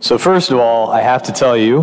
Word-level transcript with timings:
So, 0.00 0.16
first 0.16 0.52
of 0.52 0.60
all, 0.60 0.92
I 0.92 1.00
have 1.00 1.24
to 1.24 1.32
tell 1.32 1.56
you, 1.56 1.82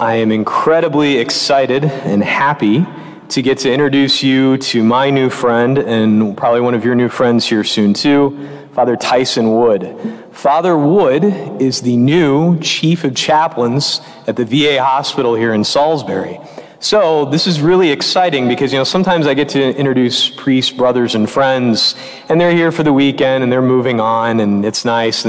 I 0.00 0.16
am 0.16 0.32
incredibly 0.32 1.18
excited 1.18 1.84
and 1.84 2.20
happy 2.20 2.84
to 3.28 3.40
get 3.40 3.58
to 3.58 3.72
introduce 3.72 4.20
you 4.20 4.56
to 4.58 4.82
my 4.82 5.10
new 5.10 5.30
friend 5.30 5.78
and 5.78 6.36
probably 6.36 6.60
one 6.60 6.74
of 6.74 6.84
your 6.84 6.96
new 6.96 7.08
friends 7.08 7.48
here 7.48 7.62
soon, 7.62 7.94
too, 7.94 8.66
Father 8.72 8.96
Tyson 8.96 9.54
Wood. 9.54 9.96
Father 10.32 10.76
Wood 10.76 11.22
is 11.62 11.82
the 11.82 11.96
new 11.96 12.58
chief 12.58 13.04
of 13.04 13.14
chaplains 13.14 14.00
at 14.26 14.34
the 14.34 14.44
VA 14.44 14.82
hospital 14.82 15.36
here 15.36 15.54
in 15.54 15.62
Salisbury. 15.62 16.40
So, 16.80 17.26
this 17.26 17.46
is 17.46 17.60
really 17.60 17.92
exciting 17.92 18.48
because, 18.48 18.72
you 18.72 18.80
know, 18.80 18.84
sometimes 18.84 19.28
I 19.28 19.34
get 19.34 19.48
to 19.50 19.76
introduce 19.76 20.28
priests, 20.28 20.72
brothers, 20.72 21.14
and 21.14 21.30
friends, 21.30 21.94
and 22.28 22.40
they're 22.40 22.50
here 22.50 22.72
for 22.72 22.82
the 22.82 22.92
weekend 22.92 23.44
and 23.44 23.52
they're 23.52 23.62
moving 23.62 24.00
on, 24.00 24.40
and 24.40 24.64
it's 24.64 24.84
nice. 24.84 25.24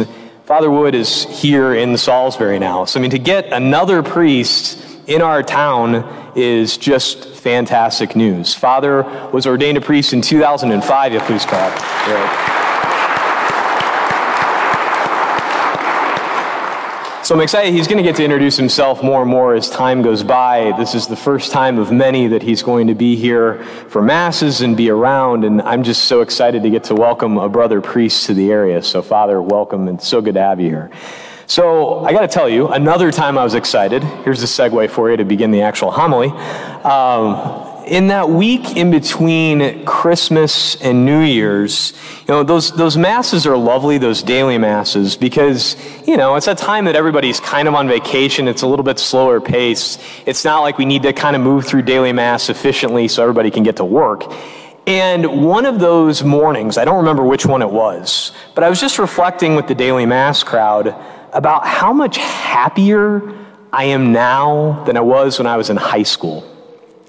Father 0.54 0.70
Wood 0.70 0.94
is 0.94 1.24
here 1.42 1.74
in 1.74 1.98
Salisbury 1.98 2.60
now. 2.60 2.86
So, 2.86 3.00
I 3.00 3.02
mean, 3.02 3.10
to 3.10 3.18
get 3.18 3.52
another 3.52 4.04
priest 4.04 4.78
in 5.08 5.24
our 5.24 5.42
town 5.42 6.32
is 6.36 6.78
just 6.78 7.26
fantastic 7.26 8.16
news. 8.16 8.54
Father 8.54 9.02
was 9.34 9.48
ordained 9.48 9.80
a 9.80 9.82
priest 9.82 10.14
in 10.14 10.22
2005. 10.22 11.12
Yeah, 11.12 11.26
please 11.26 11.44
clap. 11.44 11.72
Right. 12.08 12.53
So 17.34 17.38
I'm 17.38 17.42
excited. 17.42 17.74
He's 17.74 17.88
going 17.88 17.98
to 17.98 18.04
get 18.04 18.16
to 18.18 18.24
introduce 18.24 18.58
himself 18.58 19.02
more 19.02 19.24
and 19.24 19.32
more 19.32 19.56
as 19.56 19.68
time 19.68 20.04
goes 20.04 20.22
by. 20.22 20.72
This 20.78 20.94
is 20.94 21.08
the 21.08 21.16
first 21.16 21.52
time 21.52 21.80
of 21.80 21.92
many 21.92 22.28
that 22.28 22.44
he's 22.44 22.62
going 22.62 22.86
to 22.86 22.94
be 22.94 23.16
here 23.16 23.64
for 23.90 24.04
masses 24.04 24.62
and 24.62 24.78
be 24.78 24.92
around. 24.92 25.44
And 25.44 25.60
I'm 25.64 25.82
just 25.82 26.06
so 26.06 26.22
excited 26.22 26.62
to 26.62 26.70
get 26.70 26.84
to 26.84 26.94
welcome 26.94 27.40
a 27.40 27.50
brother 27.50 27.82
priest 27.82 28.28
to 28.28 28.36
the 28.36 28.52
area. 28.52 28.84
So, 28.84 29.02
Father, 29.02 29.42
welcome 29.42 29.88
and 29.88 30.00
so 30.00 30.22
good 30.22 30.36
to 30.36 30.42
have 30.42 30.60
you 30.60 30.70
here. 30.70 30.92
So, 31.48 32.06
I 32.06 32.14
got 32.14 32.22
to 32.22 32.28
tell 32.28 32.48
you, 32.48 32.68
another 32.68 33.12
time 33.12 33.36
I 33.40 33.44
was 33.44 33.56
excited. 33.56 34.04
Here's 34.04 34.42
the 34.42 34.46
segue 34.46 34.92
for 34.92 35.10
you 35.10 35.18
to 35.18 35.26
begin 35.26 35.50
the 35.50 35.62
actual 35.62 35.90
homily. 35.90 36.30
Um, 36.84 37.73
in 37.86 38.08
that 38.08 38.30
week 38.30 38.76
in 38.78 38.92
between 38.92 39.86
Christmas 39.86 40.82
and 40.82 41.06
New 41.06 41.22
Year's, 41.22 41.94
you 42.28 42.34
know, 42.34 42.44
those, 42.44 42.72
those 42.72 42.98
masses 42.98 43.46
are 43.46 43.58
lovely, 43.58 43.98
those 43.98 44.24
daily 44.24 44.58
masses, 44.58 45.16
because, 45.16 45.76
you 46.08 46.18
know, 46.18 46.36
it's 46.36 46.48
a 46.48 46.56
time 46.56 46.86
that 46.86 46.96
everybody's 46.96 47.40
kind 47.40 47.68
of 47.68 47.74
on 47.74 47.88
vacation. 47.88 48.48
It's 48.48 48.62
a 48.62 48.68
little 48.68 48.84
bit 48.84 49.00
slower 49.00 49.42
pace. 49.42 49.98
It's 50.26 50.46
not 50.46 50.62
like 50.62 50.78
we 50.78 50.86
need 50.86 51.04
to 51.04 51.14
kind 51.14 51.36
of 51.36 51.42
move 51.42 51.66
through 51.66 51.84
daily 51.84 52.14
mass 52.14 52.50
efficiently 52.50 53.08
so 53.08 53.22
everybody 53.22 53.52
can 53.52 53.64
get 53.64 53.78
to 53.78 53.86
work. 53.86 54.24
And 54.86 55.44
one 55.46 55.66
of 55.66 55.80
those 55.80 56.24
mornings, 56.24 56.78
I 56.78 56.86
don't 56.86 56.98
remember 56.98 57.24
which 57.24 57.46
one 57.46 57.62
it 57.62 57.70
was, 57.70 58.34
but 58.54 58.64
I 58.64 58.70
was 58.70 58.82
just 58.82 59.00
reflecting 59.00 59.56
with 59.56 59.68
the 59.68 59.76
daily 59.76 60.06
mass 60.06 60.44
crowd 60.44 60.94
about 61.32 61.66
how 61.66 61.94
much 61.94 62.18
happier 62.18 63.22
I 63.72 63.86
am 63.86 64.12
now 64.12 64.84
than 64.84 64.98
I 64.98 65.02
was 65.02 65.40
when 65.40 65.48
I 65.48 65.58
was 65.58 65.70
in 65.70 65.78
high 65.78 66.04
school. 66.04 66.53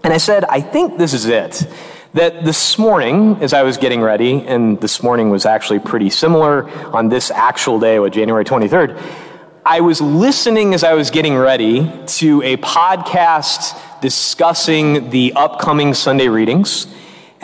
And 0.04 0.12
I 0.12 0.18
said, 0.18 0.44
I 0.44 0.60
think 0.60 0.98
this 0.98 1.14
is 1.14 1.24
it. 1.24 1.66
That 2.12 2.44
this 2.44 2.78
morning, 2.78 3.38
as 3.40 3.54
I 3.54 3.62
was 3.62 3.78
getting 3.78 4.02
ready, 4.02 4.46
and 4.46 4.78
this 4.78 5.02
morning 5.02 5.30
was 5.30 5.46
actually 5.46 5.78
pretty 5.78 6.10
similar 6.10 6.68
on 6.94 7.08
this 7.08 7.30
actual 7.30 7.80
day, 7.80 7.98
with 7.98 8.12
January 8.12 8.44
23rd, 8.44 9.02
I 9.64 9.80
was 9.80 10.02
listening 10.02 10.74
as 10.74 10.84
I 10.84 10.92
was 10.92 11.10
getting 11.10 11.34
ready 11.34 11.90
to 12.18 12.42
a 12.42 12.58
podcast 12.58 13.80
discussing 14.02 15.08
the 15.08 15.32
upcoming 15.34 15.94
Sunday 15.94 16.28
readings. 16.28 16.86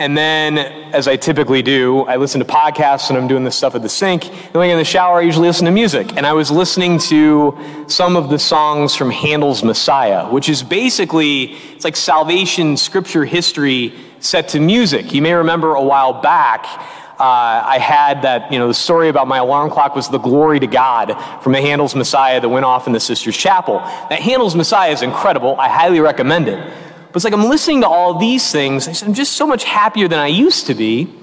And 0.01 0.17
then, 0.17 0.57
as 0.57 1.07
I 1.07 1.15
typically 1.15 1.61
do, 1.61 2.01
I 2.05 2.15
listen 2.15 2.39
to 2.39 2.45
podcasts 2.45 3.09
and 3.09 3.19
I'm 3.19 3.27
doing 3.27 3.43
this 3.43 3.55
stuff 3.55 3.75
at 3.75 3.83
the 3.83 3.87
sink. 3.87 4.25
And 4.25 4.53
when 4.53 4.63
I 4.63 4.65
get 4.65 4.73
in 4.73 4.79
the 4.79 4.83
shower, 4.83 5.19
I 5.19 5.21
usually 5.21 5.47
listen 5.47 5.65
to 5.65 5.71
music. 5.71 6.17
And 6.17 6.25
I 6.25 6.33
was 6.33 6.49
listening 6.49 6.97
to 7.09 7.85
some 7.85 8.15
of 8.15 8.31
the 8.31 8.39
songs 8.39 8.95
from 8.95 9.11
Handel's 9.11 9.63
Messiah, 9.63 10.27
which 10.27 10.49
is 10.49 10.63
basically, 10.63 11.53
it's 11.75 11.83
like 11.83 11.95
salvation 11.95 12.77
scripture 12.77 13.25
history 13.25 13.93
set 14.21 14.47
to 14.49 14.59
music. 14.59 15.13
You 15.13 15.21
may 15.21 15.33
remember 15.33 15.75
a 15.75 15.83
while 15.83 16.19
back, 16.19 16.65
uh, 16.65 17.61
I 17.63 17.77
had 17.77 18.23
that, 18.23 18.51
you 18.51 18.57
know, 18.57 18.67
the 18.67 18.73
story 18.73 19.07
about 19.07 19.27
my 19.27 19.37
alarm 19.37 19.69
clock 19.69 19.95
was 19.95 20.09
the 20.09 20.17
glory 20.17 20.59
to 20.61 20.67
God 20.67 21.13
from 21.43 21.51
the 21.51 21.61
Handel's 21.61 21.93
Messiah 21.93 22.41
that 22.41 22.49
went 22.49 22.65
off 22.65 22.87
in 22.87 22.93
the 22.93 22.99
Sisters 22.99 23.37
Chapel. 23.37 23.77
That 24.09 24.19
Handel's 24.19 24.55
Messiah 24.55 24.93
is 24.93 25.03
incredible. 25.03 25.55
I 25.59 25.69
highly 25.69 25.99
recommend 25.99 26.47
it. 26.47 26.90
But 27.11 27.17
it's 27.17 27.25
like 27.25 27.33
I'm 27.33 27.49
listening 27.49 27.81
to 27.81 27.87
all 27.87 28.17
these 28.17 28.51
things. 28.51 29.03
I'm 29.03 29.13
just 29.13 29.33
so 29.33 29.45
much 29.45 29.65
happier 29.65 30.07
than 30.07 30.19
I 30.19 30.27
used 30.27 30.67
to 30.67 30.73
be. 30.73 31.13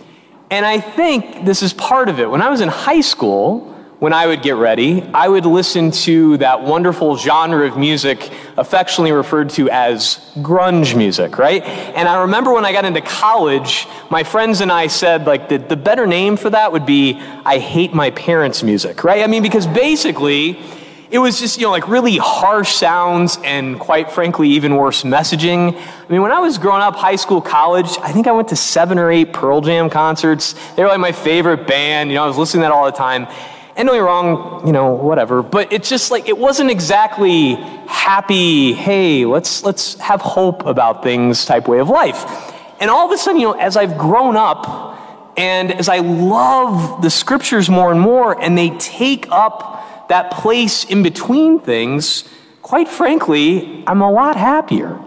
And 0.50 0.66
I 0.66 0.81
think 0.81 1.44
this 1.44 1.62
is 1.62 1.72
part 1.72 2.09
of 2.09 2.21
it. 2.21 2.31
When 2.31 2.43
I 2.43 2.50
was 2.50 2.60
in 2.60 2.69
high 2.69 3.00
school, 3.00 3.75
when 3.99 4.12
I 4.12 4.26
would 4.26 4.43
get 4.43 4.54
ready, 4.54 5.03
I 5.12 5.28
would 5.28 5.44
listen 5.44 5.91
to 5.91 6.37
that 6.37 6.62
wonderful 6.62 7.16
genre 7.16 7.66
of 7.66 7.76
music 7.76 8.31
affectionately 8.56 9.10
referred 9.12 9.50
to 9.50 9.69
as 9.71 10.32
grunge 10.37 10.97
music, 10.97 11.37
right? 11.37 11.62
And 11.65 12.06
I 12.06 12.20
remember 12.20 12.53
when 12.53 12.65
I 12.65 12.72
got 12.72 12.84
into 12.84 13.00
college, 13.00 13.88
my 14.09 14.22
friends 14.22 14.60
and 14.60 14.70
I 14.70 14.87
said, 14.87 15.26
like, 15.26 15.49
the, 15.49 15.56
the 15.59 15.76
better 15.76 16.06
name 16.06 16.37
for 16.37 16.49
that 16.50 16.70
would 16.70 16.87
be 16.87 17.20
I 17.44 17.59
hate 17.59 17.93
my 17.93 18.10
parents' 18.10 18.62
music, 18.62 19.03
right? 19.03 19.25
I 19.25 19.26
mean, 19.26 19.43
because 19.43 19.66
basically, 19.66 20.62
it 21.10 21.19
was 21.19 21.41
just, 21.41 21.58
you 21.58 21.64
know, 21.64 21.70
like 21.70 21.88
really 21.88 22.19
harsh 22.19 22.74
sounds 22.74 23.38
and 23.42 23.78
quite 23.80 24.12
frankly, 24.12 24.50
even 24.50 24.76
worse 24.76 25.04
messaging. 25.04 25.74
I 25.74 26.12
mean, 26.12 26.20
when 26.20 26.32
I 26.32 26.41
was 26.41 26.58
growing 26.58 26.82
up, 26.82 26.96
high 26.96 27.16
school, 27.16 27.41
college, 27.41 27.96
I 28.02 28.12
think 28.12 28.26
I 28.26 28.32
went 28.32 28.48
to 28.48 28.56
seven 28.56 28.98
or 28.98 29.10
eight 29.10 29.32
Pearl 29.32 29.62
Jam 29.62 29.88
concerts. 29.88 30.54
They 30.74 30.82
were 30.82 30.88
like 30.88 31.00
my 31.00 31.12
favorite 31.12 31.66
band. 31.66 32.10
You 32.10 32.16
know, 32.16 32.24
I 32.24 32.26
was 32.26 32.36
listening 32.36 32.62
to 32.62 32.69
that 32.69 32.72
all 32.72 32.84
the 32.84 32.92
time. 32.92 33.26
And 33.76 33.86
don't 33.86 33.94
get 33.94 34.00
me 34.02 34.06
wrong, 34.06 34.66
you 34.66 34.72
know, 34.72 34.92
whatever. 34.92 35.42
But 35.42 35.72
it's 35.72 35.88
just 35.88 36.10
like, 36.10 36.28
it 36.28 36.36
wasn't 36.36 36.70
exactly 36.70 37.54
happy, 37.86 38.75
hey, 38.75 39.25
let's, 39.25 39.62
let's 39.62 39.94
have 40.00 40.20
hope 40.20 40.66
about 40.66 41.02
things 41.02 41.44
type 41.46 41.69
way 41.69 41.78
of 41.78 41.88
life. 41.88 42.25
And 42.80 42.90
all 42.90 43.06
of 43.06 43.12
a 43.12 43.19
sudden, 43.19 43.40
you 43.40 43.46
know, 43.48 43.58
as 43.58 43.76
I've 43.76 43.96
grown 43.96 44.36
up 44.36 44.98
and 45.38 45.72
as 45.72 45.88
I 45.88 46.00
love 46.00 47.00
the 47.02 47.10
scriptures 47.10 47.70
more 47.70 47.92
and 47.92 48.00
more, 48.00 48.38
and 48.40 48.58
they 48.58 48.70
take 48.78 49.30
up 49.30 49.77
that 50.08 50.30
place 50.30 50.84
in 50.84 51.02
between 51.02 51.60
things, 51.60 52.24
quite 52.62 52.88
frankly, 52.88 53.84
I'm 53.86 54.02
a 54.02 54.10
lot 54.10 54.36
happier. 54.36 54.98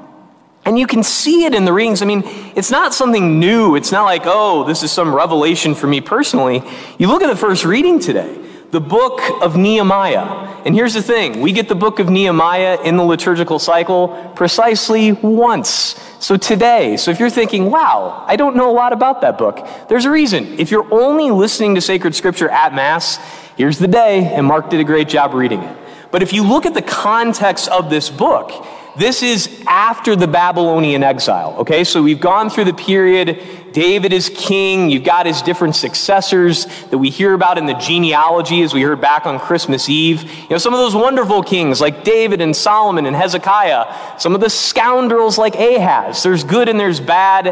And 0.64 0.78
you 0.78 0.86
can 0.86 1.02
see 1.02 1.46
it 1.46 1.56
in 1.56 1.66
the 1.66 1.74
readings. 1.74 2.02
I 2.02 2.06
mean, 2.06 2.24
it's 2.56 2.70
not 2.70 2.94
something 2.94 3.40
new. 3.40 3.76
It's 3.76 3.92
not 3.92 4.04
like, 4.06 4.24
oh, 4.26 4.64
this 4.64 4.84
is 4.84 4.92
some 4.92 5.14
revelation 5.14 5.74
for 5.74 5.88
me 5.88 6.02
personally. 6.02 6.64
You 7.00 7.08
look 7.08 7.24
at 7.24 7.28
the 7.28 7.36
first 7.36 7.66
reading 7.66 8.00
today, 8.00 8.38
the 8.70 8.82
book 8.82 9.22
of 9.42 9.58
Nehemiah. 9.58 10.62
And 10.64 10.76
here's 10.76 10.94
the 10.94 11.02
thing 11.02 11.42
we 11.42 11.52
get 11.52 11.68
the 11.68 11.76
book 11.76 11.98
of 12.00 12.10
Nehemiah 12.10 12.80
in 12.84 12.96
the 12.96 13.04
liturgical 13.04 13.58
cycle 13.58 14.34
precisely 14.36 15.14
once. 15.14 15.96
So 16.22 16.38
today, 16.38 16.96
so 16.96 17.12
if 17.12 17.20
you're 17.20 17.30
thinking, 17.30 17.70
wow, 17.70 18.24
I 18.28 18.38
don't 18.38 18.56
know 18.56 18.72
a 18.72 18.76
lot 18.84 18.94
about 18.94 19.22
that 19.22 19.38
book, 19.38 19.68
there's 19.90 20.06
a 20.06 20.12
reason. 20.12 20.58
If 20.60 20.72
you're 20.72 20.88
only 20.94 21.32
listening 21.32 21.76
to 21.76 21.82
sacred 21.82 22.16
scripture 22.16 22.48
at 22.48 22.74
Mass, 22.74 23.20
Here's 23.62 23.78
the 23.78 23.88
day, 23.88 24.26
and 24.34 24.48
Mark 24.48 24.72
did 24.72 24.80
a 24.80 24.84
great 24.84 25.08
job 25.08 25.36
reading 25.36 25.62
it. 25.62 25.78
But 26.10 26.24
if 26.24 26.34
you 26.34 26.44
look 26.44 26.66
at 26.66 26.74
the 26.74 26.82
context 26.82 27.68
of 27.70 27.92
this 27.92 28.10
book, 28.10 28.66
this 28.98 29.22
is 29.22 29.64
after 29.68 30.16
the 30.16 30.28
Babylonian 30.28 31.04
exile, 31.04 31.56
okay? 31.60 31.84
So 31.84 32.02
we've 32.02 32.20
gone 32.20 32.50
through 32.50 32.66
the 32.66 32.74
period, 32.74 33.40
David 33.74 34.12
is 34.12 34.30
king, 34.30 34.90
you've 34.90 35.04
got 35.04 35.26
his 35.26 35.42
different 35.42 35.76
successors 35.76 36.66
that 36.90 36.98
we 36.98 37.10
hear 37.10 37.34
about 37.34 37.58
in 37.58 37.66
the 37.66 37.74
genealogy 37.74 38.62
as 38.64 38.74
we 38.74 38.82
heard 38.82 39.00
back 39.00 39.26
on 39.26 39.40
Christmas 39.40 39.88
Eve. 39.88 40.24
You 40.24 40.50
know, 40.50 40.58
some 40.58 40.74
of 40.74 40.80
those 40.80 40.96
wonderful 40.96 41.42
kings 41.44 41.80
like 41.80 42.04
David 42.04 42.42
and 42.42 42.56
Solomon 42.56 43.06
and 43.06 43.16
Hezekiah, 43.16 44.20
some 44.20 44.36
of 44.36 44.42
the 44.42 44.50
scoundrels 44.50 45.38
like 45.38 45.56
Ahaz. 45.56 46.24
There's 46.24 46.44
good 46.44 46.68
and 46.68 46.80
there's 46.80 47.00
bad. 47.00 47.48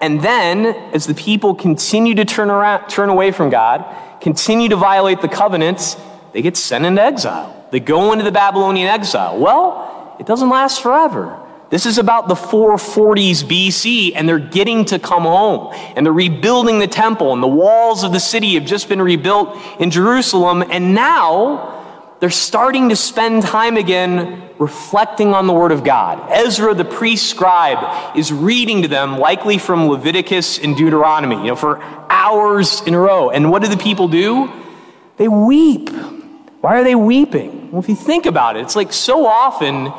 And 0.00 0.22
then, 0.22 0.66
as 0.94 1.06
the 1.06 1.14
people 1.14 1.54
continue 1.54 2.14
to 2.14 2.24
turn, 2.24 2.50
around, 2.50 2.88
turn 2.88 3.08
away 3.08 3.32
from 3.32 3.50
God, 3.50 3.84
continue 4.20 4.68
to 4.68 4.76
violate 4.76 5.20
the 5.20 5.28
covenants, 5.28 5.96
they 6.32 6.42
get 6.42 6.56
sent 6.56 6.84
into 6.84 7.02
exile. 7.02 7.66
They 7.72 7.80
go 7.80 8.12
into 8.12 8.24
the 8.24 8.32
Babylonian 8.32 8.88
exile. 8.88 9.38
Well, 9.38 10.16
it 10.20 10.26
doesn't 10.26 10.48
last 10.48 10.82
forever. 10.82 11.44
This 11.70 11.84
is 11.84 11.98
about 11.98 12.28
the 12.28 12.34
440s 12.34 13.44
BC, 13.44 14.12
and 14.14 14.26
they're 14.26 14.38
getting 14.38 14.86
to 14.86 14.98
come 14.98 15.24
home. 15.24 15.74
And 15.94 16.06
they're 16.06 16.12
rebuilding 16.12 16.78
the 16.78 16.86
temple, 16.86 17.34
and 17.34 17.42
the 17.42 17.48
walls 17.48 18.04
of 18.04 18.12
the 18.12 18.20
city 18.20 18.54
have 18.54 18.64
just 18.64 18.88
been 18.88 19.02
rebuilt 19.02 19.54
in 19.78 19.90
Jerusalem. 19.90 20.64
And 20.70 20.94
now 20.94 22.06
they're 22.20 22.30
starting 22.30 22.88
to 22.88 22.96
spend 22.96 23.42
time 23.42 23.76
again 23.76 24.48
reflecting 24.58 25.34
on 25.34 25.46
the 25.46 25.52
Word 25.52 25.70
of 25.70 25.84
God. 25.84 26.32
Ezra, 26.32 26.72
the 26.72 26.86
priest 26.86 27.28
scribe, 27.28 28.16
is 28.16 28.32
reading 28.32 28.82
to 28.82 28.88
them, 28.88 29.18
likely 29.18 29.58
from 29.58 29.88
Leviticus 29.88 30.58
and 30.58 30.74
Deuteronomy, 30.74 31.36
you 31.36 31.48
know, 31.48 31.56
for 31.56 31.82
hours 32.08 32.80
in 32.86 32.94
a 32.94 32.98
row. 32.98 33.28
And 33.28 33.50
what 33.50 33.62
do 33.62 33.68
the 33.68 33.76
people 33.76 34.08
do? 34.08 34.50
They 35.18 35.28
weep. 35.28 35.90
Why 36.60 36.80
are 36.80 36.84
they 36.84 36.94
weeping? 36.94 37.70
Well, 37.70 37.82
if 37.82 37.88
you 37.90 37.94
think 37.94 38.24
about 38.24 38.56
it, 38.56 38.60
it's 38.60 38.74
like 38.74 38.92
so 38.92 39.26
often 39.26 39.92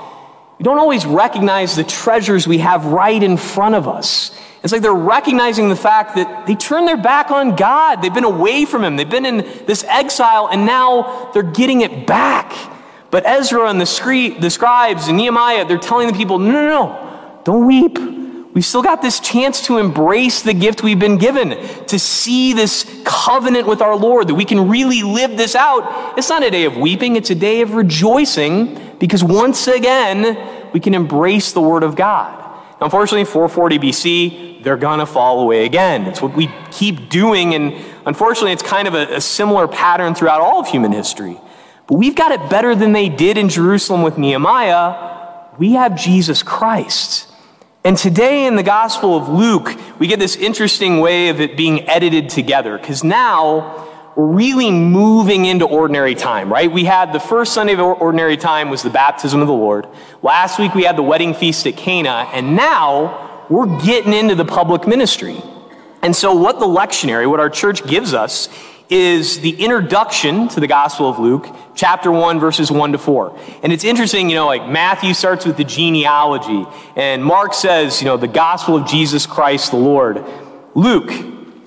we 0.59 0.63
don't 0.63 0.77
always 0.77 1.06
recognize 1.06 1.77
the 1.77 1.85
treasures 1.85 2.45
we 2.45 2.57
have 2.57 2.85
right 2.85 3.23
in 3.23 3.38
front 3.38 3.75
of 3.75 3.88
us. 3.88 4.38
It's 4.61 4.73
like 4.73 4.81
they're 4.81 4.94
recognizing 4.94 5.69
the 5.69 5.75
fact 5.75 6.15
that 6.15 6.47
they 6.47 6.56
turned 6.56 6.85
their 6.85 6.97
back 6.97 7.31
on 7.31 7.56
God. 7.56 8.01
They've 8.01 8.13
been 8.13 8.25
away 8.25 8.65
from 8.65 8.83
Him. 8.83 8.97
They've 8.97 9.09
been 9.09 9.25
in 9.25 9.38
this 9.65 9.85
exile, 9.85 10.50
and 10.51 10.65
now 10.65 11.31
they're 11.33 11.44
getting 11.44 11.79
it 11.79 12.06
back. 12.06 12.53
But 13.09 13.25
Ezra 13.25 13.69
and 13.69 13.79
the, 13.79 13.85
scri- 13.85 14.39
the 14.39 14.50
scribes 14.50 15.07
and 15.07 15.15
Nehemiah, 15.15 15.63
they're 15.65 15.77
telling 15.77 16.07
the 16.07 16.13
people, 16.13 16.39
no, 16.39 16.51
no, 16.51 16.67
no, 16.67 17.41
don't 17.45 17.65
weep. 17.65 17.97
We've 18.53 18.65
still 18.65 18.83
got 18.83 19.01
this 19.01 19.21
chance 19.21 19.65
to 19.67 19.77
embrace 19.77 20.41
the 20.41 20.53
gift 20.53 20.83
we've 20.83 21.00
been 21.00 21.17
given, 21.17 21.51
to 21.85 21.97
see 21.97 22.51
this 22.51 23.01
covenant 23.05 23.65
with 23.65 23.81
our 23.81 23.95
Lord, 23.95 24.27
that 24.27 24.35
we 24.35 24.44
can 24.44 24.67
really 24.67 25.03
live 25.03 25.38
this 25.38 25.55
out. 25.55 26.17
It's 26.17 26.27
not 26.27 26.44
a 26.44 26.51
day 26.51 26.65
of 26.65 26.75
weeping, 26.75 27.15
it's 27.15 27.29
a 27.29 27.35
day 27.35 27.62
of 27.62 27.75
rejoicing 27.75 28.78
because 29.00 29.24
once 29.24 29.68
again, 29.68 30.72
we 30.74 30.80
can 30.80 30.94
embrace 30.94 31.51
the 31.51 31.62
Word 31.62 31.84
of 31.84 31.96
God. 31.96 32.36
Unfortunately, 32.81 33.25
440 33.25 33.80
BC, 33.80 34.63
they're 34.63 34.78
going 34.78 35.00
to 35.00 35.06
fall 35.06 35.42
away 35.42 35.66
again. 35.66 36.06
It's 36.06 36.22
what 36.22 36.34
we 36.34 36.50
keep 36.72 37.10
doing, 37.10 37.54
and 37.54 37.74
unfortunately, 38.06 38.54
it's 38.54 38.63
kind 38.63 38.88
of 38.88 38.94
a, 38.94 39.16
a 39.16 39.22
similar 39.22 39.68
pattern 39.68 40.16
throughout 40.16 40.42
all 40.42 40.62
of 40.62 40.68
human 40.68 40.92
history. 40.92 41.40
But 41.88 41.96
we've 41.96 42.16
got 42.16 42.31
it 42.31 42.50
better 42.50 42.75
than 42.75 42.92
they 42.94 43.10
did 43.10 43.38
in 43.38 43.50
Jerusalem 43.50 44.01
with 44.01 44.18
Nehemiah. 44.18 45.48
We 45.57 45.74
have 45.74 45.98
Jesus 45.98 46.44
Christ. 46.44 47.28
And 47.84 47.98
today 47.98 48.46
in 48.46 48.56
the 48.56 48.63
Gospel 48.63 49.18
of 49.18 49.28
Luke, 49.28 49.75
we 50.00 50.07
get 50.07 50.19
this 50.19 50.36
interesting 50.36 51.00
way 51.00 51.30
of 51.30 51.42
it 51.42 51.57
being 51.57 51.88
edited 51.90 52.30
together 52.30 52.78
because 52.78 53.04
now 53.04 53.88
really 54.19 54.69
moving 54.71 55.45
into 55.45 55.66
ordinary 55.66 56.16
time, 56.16 56.51
right? 56.51 56.71
We 56.71 56.83
had 56.83 57.13
the 57.13 57.19
first 57.19 57.54
Sunday 57.54 57.74
of 57.74 57.80
ordinary 57.80 58.38
time 58.38 58.69
was 58.69 58.83
the 58.83 58.89
baptism 58.89 59.42
of 59.42 59.48
the 59.48 59.54
Lord. 59.54 59.88
Last 60.21 60.60
week 60.60 60.75
we 60.75 60.83
had 60.83 60.98
the 60.98 61.04
wedding 61.04 61.33
feast 61.33 61.66
at 61.66 61.77
Cana, 61.77 62.30
and 62.33 62.56
now 62.56 63.45
we're 63.50 63.80
getting 63.81 64.13
into 64.13 64.36
the 64.36 64.45
public 64.45 64.88
ministry. 64.88 65.42
And 66.01 66.16
so, 66.16 66.33
what 66.33 66.60
the 66.60 66.66
lectionary, 66.66 67.30
what 67.30 67.39
our 67.39 67.50
church 67.50 67.86
gives 67.86 68.13
us, 68.13 68.50
is 68.89 69.39
the 69.42 69.51
introduction 69.63 70.48
to 70.50 70.60
the 70.60 70.68
Gospel 70.68 71.10
of 71.10 71.19
Luke, 71.19 71.48
chapter 71.75 72.12
1, 72.12 72.39
verses 72.39 72.72
1 72.72 72.94
to 72.94 72.98
4. 72.98 73.38
And 73.63 73.72
it's 73.72 73.83
interesting, 73.83 74.30
you 74.30 74.36
know, 74.36 74.48
like 74.48 74.68
Matthew 74.68 75.13
starts 75.13 75.45
with 75.45 75.57
the 75.57 75.63
genealogy, 75.63 76.65
and 76.95 77.24
Mark 77.24 77.54
says, 77.54 78.01
you 78.01 78.06
know, 78.06 78.18
the 78.18 78.27
Gospel 78.27 78.77
of 78.77 78.88
Jesus 78.88 79.25
Christ 79.25 79.72
the 79.72 79.77
Lord. 79.77 80.25
Luke, 80.74 81.12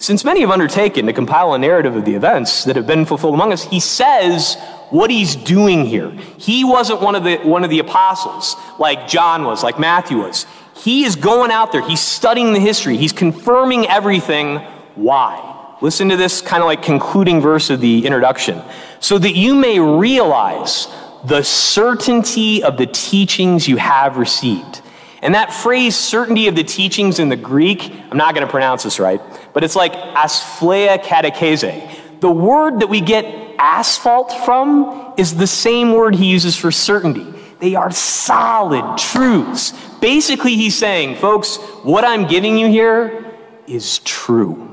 since 0.03 0.25
many 0.25 0.41
have 0.41 0.51
undertaken 0.51 1.07
to 1.07 1.13
compile 1.13 1.55
a 1.55 1.59
narrative 1.59 1.95
of 1.95 2.05
the 2.05 2.17
events 2.17 2.65
that 2.65 2.75
have 2.75 2.89
been 2.89 3.05
fulfilled 3.05 3.35
among 3.35 3.53
us, 3.53 3.63
he 3.63 3.79
says 3.79 4.57
what 4.91 5.13
he's 5.13 5.37
doing 5.37 5.87
here. 5.87 6.11
He 6.39 6.65
wasn't 6.65 7.01
one 7.01 7.15
of 7.15 7.23
the, 7.23 7.37
one 7.37 7.63
of 7.63 7.71
the 7.71 7.79
apostles 7.79 8.57
like 8.81 9.07
John 9.07 9.45
was, 9.45 9.63
like 9.63 9.79
Matthew 9.79 10.19
was. 10.19 10.45
He 10.75 11.05
is 11.05 11.15
going 11.15 11.53
out 11.53 11.71
there, 11.71 11.87
he's 11.89 12.01
studying 12.01 12.53
the 12.53 12.59
history, 12.59 12.97
he's 12.97 13.13
confirming 13.13 13.87
everything. 13.87 14.57
Why? 14.97 15.77
Listen 15.81 16.09
to 16.09 16.17
this 16.17 16.41
kind 16.41 16.65
of 16.65 16.67
like 16.67 16.83
concluding 16.83 17.41
verse 17.41 17.71
of 17.71 17.81
the 17.81 18.05
introduction. 18.05 18.61
So 18.99 19.19
that 19.19 19.37
you 19.37 19.55
may 19.55 19.79
realize 19.79 20.89
the 21.25 21.45
certainty 21.45 22.65
of 22.65 22.77
the 22.77 22.87
teachings 22.87 23.69
you 23.69 23.77
have 23.77 24.17
received. 24.17 24.82
And 25.23 25.37
that 25.37 25.55
phrase, 25.55 25.97
certainty 25.97 26.49
of 26.49 26.57
the 26.57 26.65
teachings 26.65 27.21
in 27.21 27.29
the 27.29 27.37
Greek, 27.37 27.93
I'm 28.11 28.19
not 28.19 28.35
going 28.35 28.45
to 28.45 28.51
pronounce 28.51 28.83
this 28.83 28.99
right, 28.99 29.21
but 29.55 29.63
it's 29.63 29.77
like 29.77 29.93
asphleia 29.95 30.99
katechese. 30.99 32.21
The 32.21 32.31
word 32.31 32.81
that 32.81 32.89
we 32.89 33.01
get 33.01 33.25
asphalt 33.57 34.33
from 34.45 35.15
is 35.17 35.37
the 35.37 35.47
same 35.47 35.93
word 35.93 36.17
he 36.17 36.27
uses 36.27 36.57
for 36.57 36.73
certainty. 36.73 37.33
They 37.61 37.77
are 37.77 37.93
solid 37.93 38.99
truths. 38.99 39.73
Basically, 40.01 40.57
he's 40.57 40.77
saying, 40.77 41.17
folks, 41.17 41.57
what 41.85 42.05
I'm 42.05 42.27
giving 42.27 42.59
you 42.59 42.67
here 42.67 43.37
is 43.69 44.01
true. 44.01 44.72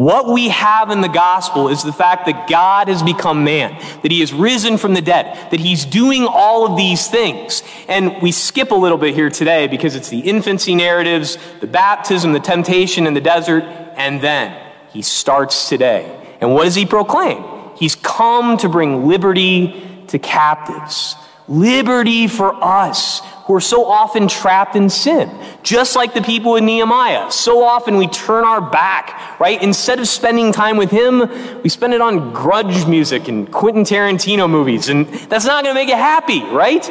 What 0.00 0.28
we 0.28 0.48
have 0.48 0.88
in 0.88 1.02
the 1.02 1.08
gospel 1.08 1.68
is 1.68 1.82
the 1.82 1.92
fact 1.92 2.24
that 2.24 2.48
God 2.48 2.88
has 2.88 3.02
become 3.02 3.44
man, 3.44 3.78
that 4.00 4.10
he 4.10 4.20
has 4.20 4.32
risen 4.32 4.78
from 4.78 4.94
the 4.94 5.02
dead, 5.02 5.50
that 5.50 5.60
he's 5.60 5.84
doing 5.84 6.26
all 6.26 6.64
of 6.64 6.78
these 6.78 7.06
things. 7.08 7.62
And 7.86 8.16
we 8.22 8.32
skip 8.32 8.70
a 8.70 8.74
little 8.74 8.96
bit 8.96 9.14
here 9.14 9.28
today 9.28 9.66
because 9.66 9.94
it's 9.96 10.08
the 10.08 10.20
infancy 10.20 10.74
narratives, 10.74 11.36
the 11.60 11.66
baptism, 11.66 12.32
the 12.32 12.40
temptation 12.40 13.06
in 13.06 13.12
the 13.12 13.20
desert, 13.20 13.62
and 13.94 14.22
then 14.22 14.72
he 14.88 15.02
starts 15.02 15.68
today. 15.68 16.36
And 16.40 16.54
what 16.54 16.64
does 16.64 16.76
he 16.76 16.86
proclaim? 16.86 17.44
He's 17.76 17.94
come 17.94 18.56
to 18.56 18.70
bring 18.70 19.06
liberty 19.06 19.86
to 20.06 20.18
captives 20.18 21.14
liberty 21.50 22.28
for 22.28 22.54
us 22.62 23.20
who 23.44 23.56
are 23.56 23.60
so 23.60 23.84
often 23.84 24.28
trapped 24.28 24.76
in 24.76 24.88
sin. 24.88 25.28
Just 25.64 25.96
like 25.96 26.14
the 26.14 26.22
people 26.22 26.54
in 26.54 26.64
Nehemiah. 26.64 27.30
So 27.32 27.64
often 27.64 27.96
we 27.96 28.06
turn 28.06 28.44
our 28.44 28.60
back, 28.60 29.38
right? 29.40 29.60
Instead 29.60 29.98
of 29.98 30.06
spending 30.06 30.52
time 30.52 30.76
with 30.76 30.92
Him, 30.92 31.62
we 31.62 31.68
spend 31.68 31.92
it 31.92 32.00
on 32.00 32.32
grunge 32.32 32.88
music 32.88 33.26
and 33.26 33.50
Quentin 33.50 33.82
Tarantino 33.82 34.48
movies, 34.48 34.88
and 34.88 35.08
that's 35.28 35.44
not 35.44 35.64
going 35.64 35.74
to 35.74 35.80
make 35.80 35.88
you 35.88 35.96
happy, 35.96 36.42
right? 36.44 36.88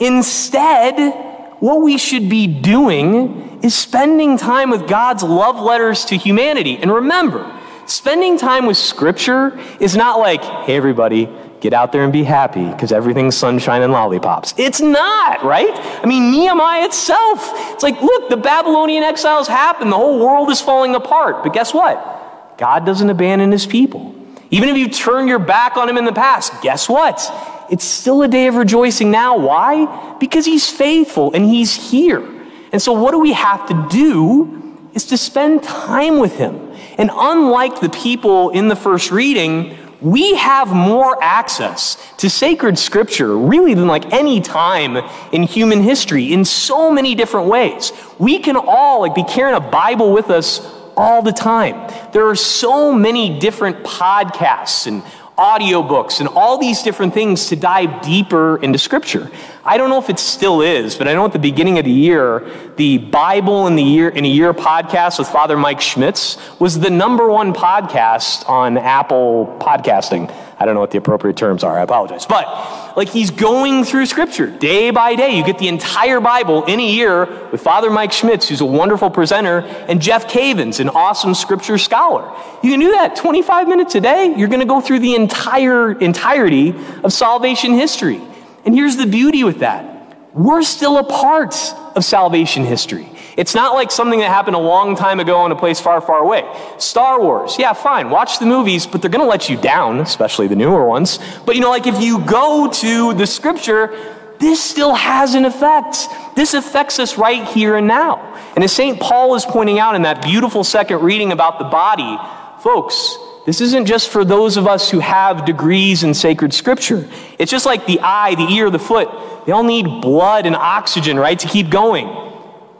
Instead, 0.00 1.12
what 1.60 1.82
we 1.82 1.98
should 1.98 2.30
be 2.30 2.46
doing 2.46 3.60
is 3.62 3.74
spending 3.74 4.38
time 4.38 4.70
with 4.70 4.88
God's 4.88 5.22
love 5.22 5.60
letters 5.60 6.06
to 6.06 6.16
humanity. 6.16 6.76
And 6.76 6.90
remember, 6.90 7.52
spending 7.84 8.38
time 8.38 8.64
with 8.64 8.76
Scripture 8.78 9.58
is 9.80 9.96
not 9.96 10.18
like, 10.18 10.42
hey, 10.42 10.76
everybody, 10.76 11.28
get 11.60 11.72
out 11.72 11.92
there 11.92 12.04
and 12.04 12.12
be 12.12 12.24
happy 12.24 12.64
because 12.66 12.92
everything's 12.92 13.36
sunshine 13.36 13.82
and 13.82 13.92
lollipops. 13.92 14.54
It's 14.56 14.80
not, 14.80 15.42
right? 15.44 15.72
I 16.02 16.06
mean, 16.06 16.30
Nehemiah 16.30 16.84
itself, 16.84 17.50
it's 17.72 17.82
like, 17.82 18.00
look, 18.00 18.30
the 18.30 18.36
Babylonian 18.36 19.02
exiles 19.02 19.48
happened, 19.48 19.92
the 19.92 19.96
whole 19.96 20.18
world 20.18 20.50
is 20.50 20.60
falling 20.60 20.94
apart. 20.94 21.42
But 21.42 21.52
guess 21.52 21.74
what? 21.74 22.56
God 22.58 22.84
doesn't 22.86 23.08
abandon 23.08 23.52
his 23.52 23.66
people. 23.66 24.14
Even 24.50 24.68
if 24.68 24.76
you 24.76 24.88
turn 24.88 25.28
your 25.28 25.38
back 25.38 25.76
on 25.76 25.88
him 25.88 25.96
in 25.96 26.04
the 26.04 26.12
past, 26.12 26.52
guess 26.62 26.88
what? 26.88 27.30
It's 27.70 27.84
still 27.84 28.22
a 28.22 28.28
day 28.28 28.46
of 28.46 28.54
rejoicing 28.54 29.10
now. 29.10 29.36
Why? 29.36 30.16
Because 30.18 30.46
he's 30.46 30.68
faithful 30.70 31.32
and 31.34 31.44
he's 31.44 31.90
here. 31.90 32.26
And 32.72 32.80
so, 32.80 32.92
what 32.92 33.12
do 33.12 33.18
we 33.18 33.32
have 33.32 33.68
to 33.68 33.86
do? 33.90 34.54
Is 34.94 35.06
to 35.06 35.18
spend 35.18 35.62
time 35.62 36.18
with 36.18 36.36
him. 36.36 36.72
And 36.96 37.10
unlike 37.12 37.80
the 37.80 37.90
people 37.90 38.50
in 38.50 38.68
the 38.68 38.74
first 38.74 39.12
reading, 39.12 39.76
we 40.00 40.36
have 40.36 40.72
more 40.72 41.22
access 41.22 41.96
to 42.18 42.30
sacred 42.30 42.78
scripture 42.78 43.36
really 43.36 43.74
than 43.74 43.86
like 43.86 44.12
any 44.12 44.40
time 44.40 44.96
in 45.32 45.42
human 45.42 45.82
history 45.82 46.32
in 46.32 46.44
so 46.44 46.90
many 46.90 47.14
different 47.14 47.48
ways. 47.48 47.92
We 48.18 48.38
can 48.38 48.56
all 48.56 49.00
like 49.00 49.14
be 49.14 49.24
carrying 49.24 49.56
a 49.56 49.70
Bible 49.70 50.12
with 50.12 50.30
us 50.30 50.60
all 50.96 51.22
the 51.22 51.32
time. 51.32 51.92
There 52.12 52.26
are 52.28 52.36
so 52.36 52.92
many 52.92 53.38
different 53.38 53.84
podcasts 53.84 54.86
and 54.86 55.02
audiobooks 55.38 56.18
and 56.18 56.28
all 56.28 56.58
these 56.58 56.82
different 56.82 57.14
things 57.14 57.46
to 57.46 57.56
dive 57.56 58.02
deeper 58.02 58.56
into 58.62 58.78
Scripture. 58.78 59.30
I 59.64 59.78
don't 59.78 59.88
know 59.88 59.98
if 59.98 60.10
it 60.10 60.18
still 60.18 60.60
is, 60.60 60.96
but 60.96 61.06
I 61.06 61.14
know 61.14 61.24
at 61.24 61.32
the 61.32 61.38
beginning 61.38 61.78
of 61.78 61.84
the 61.84 61.92
year, 61.92 62.44
the 62.76 62.98
Bible 62.98 63.68
in 63.68 63.76
the 63.76 63.82
year 63.82 64.08
in 64.08 64.24
a 64.24 64.28
year 64.28 64.52
podcast 64.52 65.18
with 65.18 65.28
Father 65.28 65.56
Mike 65.56 65.80
Schmitz 65.80 66.38
was 66.58 66.80
the 66.80 66.90
number 66.90 67.28
one 67.28 67.54
podcast 67.54 68.48
on 68.48 68.76
Apple 68.76 69.56
podcasting. 69.60 70.34
I 70.60 70.66
don't 70.66 70.74
know 70.74 70.80
what 70.80 70.90
the 70.90 70.98
appropriate 70.98 71.36
terms 71.36 71.62
are. 71.62 71.78
I 71.78 71.82
apologize. 71.82 72.26
But 72.26 72.96
like 72.96 73.08
he's 73.08 73.30
going 73.30 73.84
through 73.84 74.06
scripture 74.06 74.46
day 74.46 74.90
by 74.90 75.14
day. 75.14 75.36
You 75.36 75.44
get 75.44 75.58
the 75.58 75.68
entire 75.68 76.20
Bible 76.20 76.64
in 76.64 76.80
a 76.80 76.86
year 76.86 77.48
with 77.50 77.60
Father 77.60 77.90
Mike 77.90 78.12
Schmitz, 78.12 78.48
who's 78.48 78.60
a 78.60 78.66
wonderful 78.66 79.08
presenter, 79.08 79.60
and 79.60 80.02
Jeff 80.02 80.26
Cavins, 80.26 80.80
an 80.80 80.88
awesome 80.88 81.34
scripture 81.34 81.78
scholar. 81.78 82.34
You 82.62 82.70
can 82.72 82.80
do 82.80 82.90
that 82.92 83.14
25 83.14 83.68
minutes 83.68 83.94
a 83.94 84.00
day. 84.00 84.34
You're 84.36 84.48
going 84.48 84.60
to 84.60 84.66
go 84.66 84.80
through 84.80 84.98
the 84.98 85.14
entire 85.14 85.92
entirety 85.92 86.74
of 87.04 87.12
salvation 87.12 87.74
history. 87.74 88.20
And 88.64 88.74
here's 88.74 88.96
the 88.96 89.06
beauty 89.06 89.44
with 89.44 89.60
that. 89.60 89.97
We're 90.38 90.62
still 90.62 90.98
a 90.98 91.02
part 91.02 91.56
of 91.96 92.04
salvation 92.04 92.64
history. 92.64 93.10
It's 93.36 93.56
not 93.56 93.74
like 93.74 93.90
something 93.90 94.20
that 94.20 94.28
happened 94.28 94.54
a 94.54 94.60
long 94.60 94.94
time 94.94 95.18
ago 95.18 95.44
in 95.44 95.50
a 95.50 95.56
place 95.56 95.80
far, 95.80 96.00
far 96.00 96.20
away. 96.20 96.44
Star 96.78 97.20
Wars, 97.20 97.56
yeah, 97.58 97.72
fine, 97.72 98.08
watch 98.08 98.38
the 98.38 98.46
movies, 98.46 98.86
but 98.86 99.02
they're 99.02 99.10
going 99.10 99.24
to 99.24 99.28
let 99.28 99.48
you 99.48 99.56
down, 99.60 99.98
especially 99.98 100.46
the 100.46 100.54
newer 100.54 100.86
ones. 100.86 101.18
But 101.44 101.56
you 101.56 101.60
know, 101.60 101.70
like 101.70 101.88
if 101.88 102.00
you 102.00 102.20
go 102.24 102.70
to 102.70 103.14
the 103.14 103.26
scripture, 103.26 103.92
this 104.38 104.62
still 104.62 104.94
has 104.94 105.34
an 105.34 105.44
effect. 105.44 106.06
This 106.36 106.54
affects 106.54 107.00
us 107.00 107.18
right 107.18 107.44
here 107.44 107.74
and 107.74 107.88
now. 107.88 108.20
And 108.54 108.62
as 108.62 108.70
St. 108.72 109.00
Paul 109.00 109.34
is 109.34 109.44
pointing 109.44 109.80
out 109.80 109.96
in 109.96 110.02
that 110.02 110.22
beautiful 110.22 110.62
second 110.62 111.02
reading 111.02 111.32
about 111.32 111.58
the 111.58 111.64
body, 111.64 112.16
folks, 112.62 113.18
this 113.44 113.60
isn't 113.60 113.86
just 113.86 114.10
for 114.10 114.24
those 114.24 114.56
of 114.56 114.68
us 114.68 114.90
who 114.90 115.00
have 115.00 115.46
degrees 115.46 116.04
in 116.04 116.14
sacred 116.14 116.52
scripture. 116.52 117.08
It's 117.38 117.50
just 117.50 117.66
like 117.66 117.86
the 117.86 117.98
eye, 118.00 118.34
the 118.34 118.46
ear, 118.52 118.70
the 118.70 118.78
foot. 118.78 119.08
They 119.48 119.52
all 119.52 119.64
need 119.64 120.02
blood 120.02 120.44
and 120.44 120.54
oxygen, 120.54 121.18
right, 121.18 121.38
to 121.38 121.48
keep 121.48 121.70
going. 121.70 122.06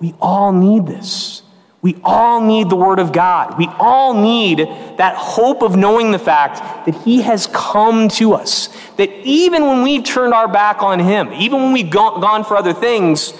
We 0.00 0.14
all 0.20 0.52
need 0.52 0.86
this. 0.86 1.42
We 1.80 1.98
all 2.04 2.42
need 2.42 2.68
the 2.68 2.76
Word 2.76 2.98
of 2.98 3.10
God. 3.10 3.56
We 3.56 3.68
all 3.78 4.12
need 4.12 4.58
that 4.98 5.14
hope 5.16 5.62
of 5.62 5.76
knowing 5.76 6.10
the 6.10 6.18
fact 6.18 6.84
that 6.84 6.94
He 7.06 7.22
has 7.22 7.46
come 7.54 8.10
to 8.10 8.34
us. 8.34 8.68
That 8.98 9.08
even 9.24 9.62
when 9.66 9.82
we've 9.82 10.04
turned 10.04 10.34
our 10.34 10.46
back 10.46 10.82
on 10.82 10.98
Him, 10.98 11.32
even 11.32 11.58
when 11.58 11.72
we've 11.72 11.88
gone 11.88 12.44
for 12.44 12.54
other 12.54 12.74
things, 12.74 13.32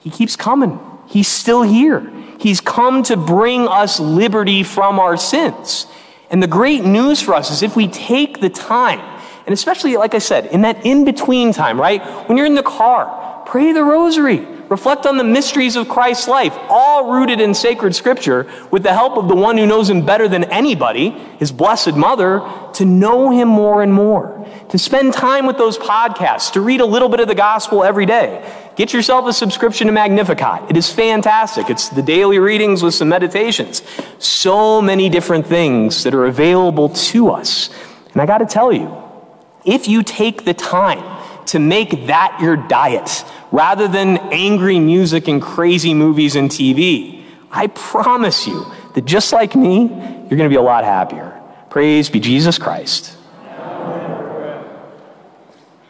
He 0.00 0.10
keeps 0.10 0.36
coming. 0.36 0.78
He's 1.06 1.28
still 1.28 1.62
here. 1.62 2.12
He's 2.38 2.60
come 2.60 3.02
to 3.04 3.16
bring 3.16 3.66
us 3.66 3.98
liberty 3.98 4.62
from 4.62 4.98
our 4.98 5.16
sins. 5.16 5.86
And 6.28 6.42
the 6.42 6.46
great 6.46 6.84
news 6.84 7.22
for 7.22 7.32
us 7.32 7.50
is 7.50 7.62
if 7.62 7.74
we 7.74 7.88
take 7.88 8.42
the 8.42 8.50
time 8.50 9.15
And 9.46 9.52
especially, 9.52 9.96
like 9.96 10.14
I 10.14 10.18
said, 10.18 10.46
in 10.46 10.62
that 10.62 10.84
in 10.84 11.04
between 11.04 11.52
time, 11.52 11.80
right? 11.80 12.02
When 12.28 12.36
you're 12.36 12.46
in 12.46 12.56
the 12.56 12.62
car, 12.62 13.44
pray 13.46 13.72
the 13.72 13.84
rosary. 13.84 14.44
Reflect 14.68 15.06
on 15.06 15.16
the 15.16 15.22
mysteries 15.24 15.76
of 15.76 15.88
Christ's 15.88 16.26
life, 16.26 16.52
all 16.68 17.12
rooted 17.12 17.40
in 17.40 17.54
sacred 17.54 17.94
scripture, 17.94 18.50
with 18.72 18.82
the 18.82 18.92
help 18.92 19.16
of 19.16 19.28
the 19.28 19.36
one 19.36 19.56
who 19.56 19.64
knows 19.64 19.88
him 19.88 20.04
better 20.04 20.26
than 20.26 20.42
anybody, 20.44 21.10
his 21.38 21.52
blessed 21.52 21.94
mother, 21.94 22.42
to 22.74 22.84
know 22.84 23.30
him 23.30 23.46
more 23.46 23.80
and 23.82 23.92
more, 23.92 24.44
to 24.70 24.78
spend 24.78 25.12
time 25.12 25.46
with 25.46 25.56
those 25.56 25.78
podcasts, 25.78 26.52
to 26.54 26.60
read 26.60 26.80
a 26.80 26.84
little 26.84 27.08
bit 27.08 27.20
of 27.20 27.28
the 27.28 27.34
gospel 27.36 27.84
every 27.84 28.06
day. 28.06 28.44
Get 28.74 28.92
yourself 28.92 29.28
a 29.28 29.32
subscription 29.32 29.86
to 29.86 29.92
Magnificat. 29.92 30.68
It 30.68 30.76
is 30.76 30.92
fantastic. 30.92 31.70
It's 31.70 31.88
the 31.88 32.02
daily 32.02 32.40
readings 32.40 32.82
with 32.82 32.94
some 32.94 33.08
meditations. 33.08 33.82
So 34.18 34.82
many 34.82 35.08
different 35.08 35.46
things 35.46 36.02
that 36.02 36.12
are 36.12 36.26
available 36.26 36.88
to 36.88 37.30
us. 37.30 37.70
And 38.12 38.20
I 38.20 38.26
got 38.26 38.38
to 38.38 38.46
tell 38.46 38.72
you, 38.72 39.05
if 39.66 39.88
you 39.88 40.02
take 40.02 40.44
the 40.44 40.54
time 40.54 41.04
to 41.46 41.58
make 41.58 42.06
that 42.06 42.38
your 42.40 42.56
diet, 42.56 43.24
rather 43.52 43.88
than 43.88 44.18
angry 44.32 44.78
music 44.78 45.28
and 45.28 45.40
crazy 45.40 45.94
movies 45.94 46.36
and 46.36 46.50
TV, 46.50 47.24
I 47.50 47.68
promise 47.68 48.46
you 48.46 48.66
that 48.94 49.04
just 49.04 49.32
like 49.32 49.54
me, 49.54 49.78
you're 49.78 50.38
going 50.38 50.38
to 50.38 50.48
be 50.48 50.56
a 50.56 50.62
lot 50.62 50.84
happier. 50.84 51.40
Praise 51.70 52.10
be 52.10 52.20
Jesus 52.20 52.58
Christ. 52.58 53.15